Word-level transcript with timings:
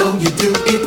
know 0.00 0.16
you 0.18 0.30
do 0.30 0.50
it. 0.66 0.79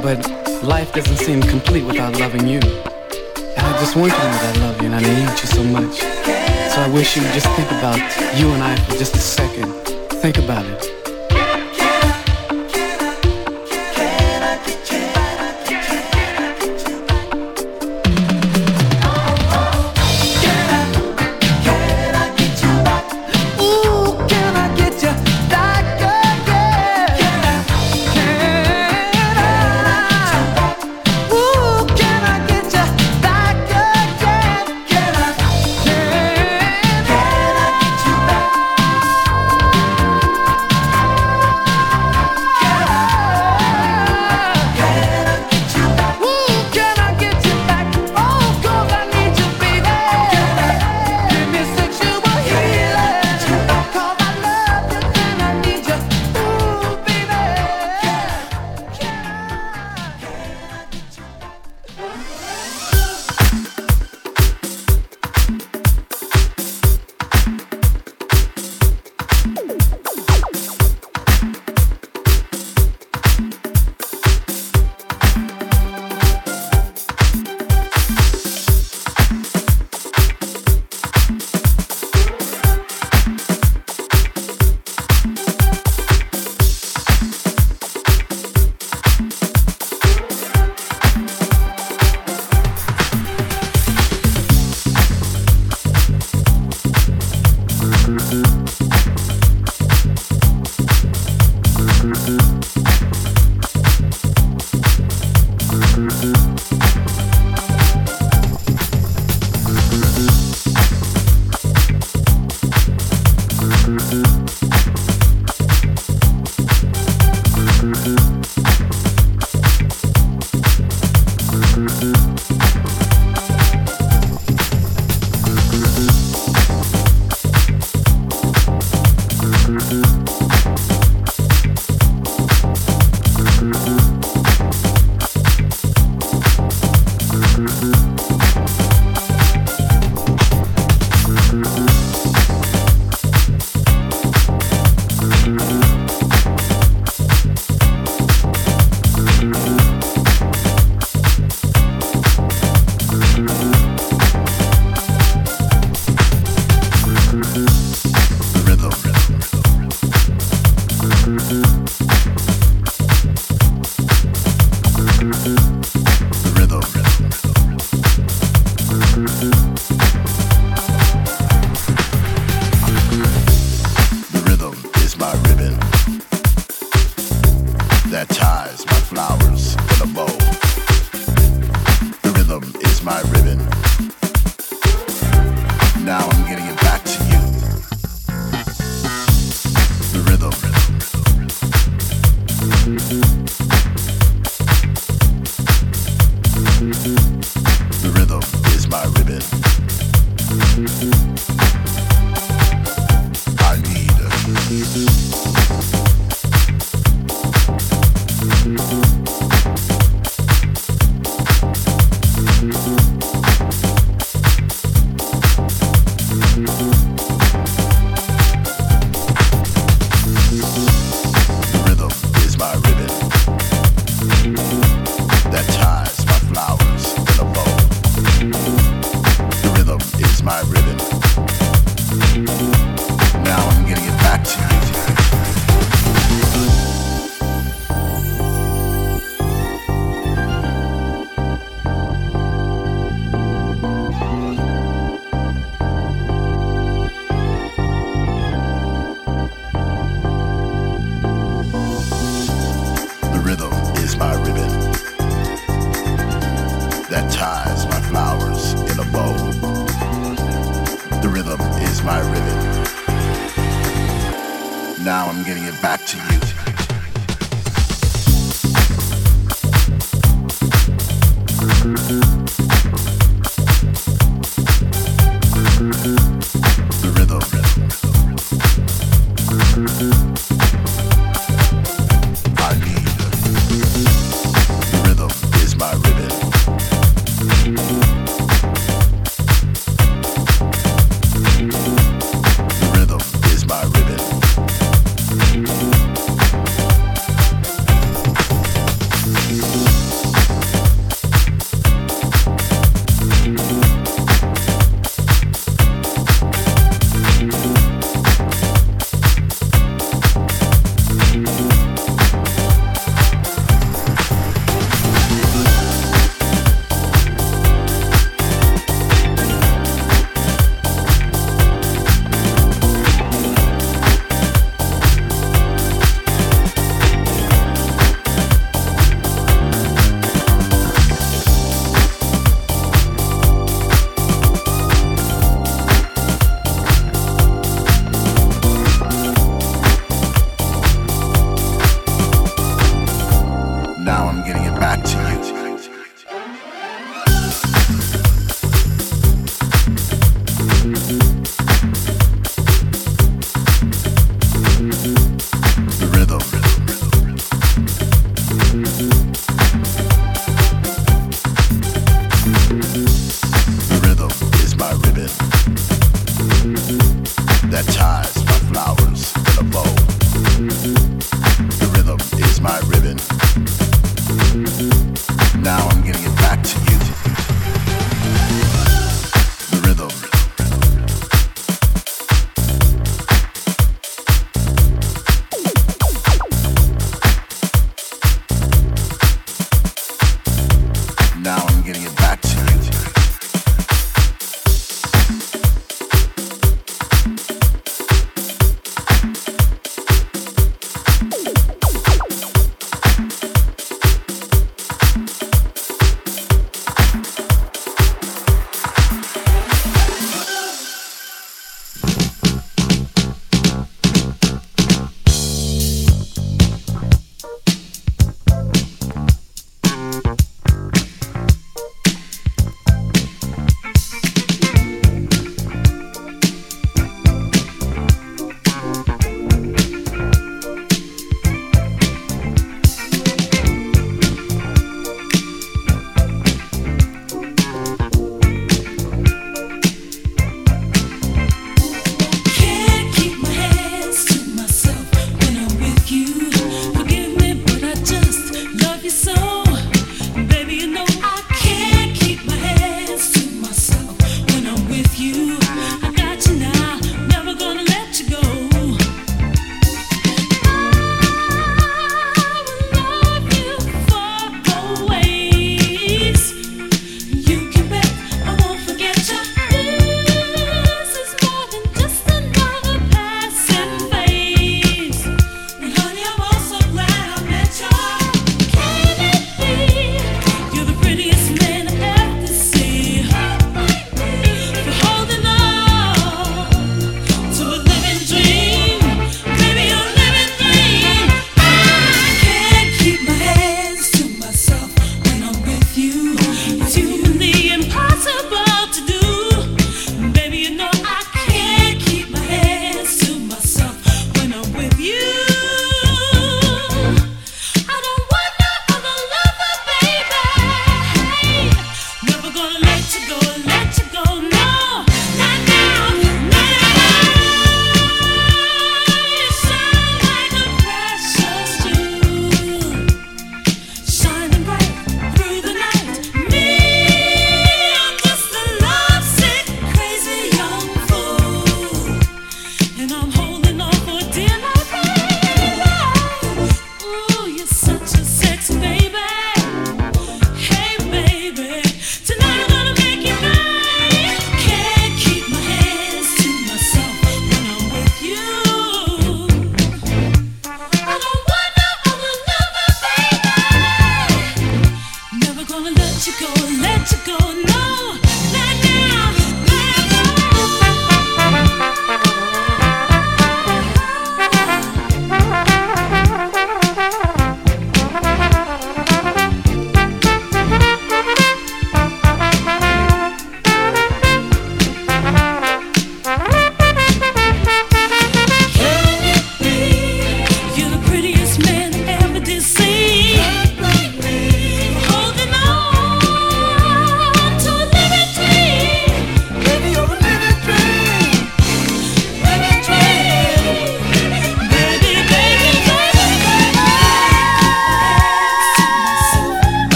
But 0.00 0.30
life 0.62 0.92
doesn't 0.92 1.16
seem 1.16 1.42
complete 1.42 1.84
without 1.84 2.18
loving 2.20 2.46
you. 2.46 2.60
And 2.60 3.66
I 3.66 3.78
just 3.80 3.96
want 3.96 4.12
you 4.12 4.18
to 4.18 4.24
know 4.24 4.38
that 4.38 4.56
I 4.56 4.60
love 4.60 4.80
you 4.80 4.86
and 4.86 4.94
I 4.94 5.00
need 5.00 5.28
you 5.28 5.36
so 5.36 5.64
much. 5.64 5.96
So 6.72 6.82
I 6.82 6.88
wish 6.92 7.16
you 7.16 7.22
would 7.22 7.32
just 7.32 7.48
think 7.56 7.68
about 7.72 7.98
you 8.38 8.48
and 8.52 8.62
I 8.62 8.76
for 8.84 8.96
just 8.96 9.16
a 9.16 9.18
second. 9.18 9.72
Think 10.22 10.38
about 10.38 10.64
it. 10.66 10.97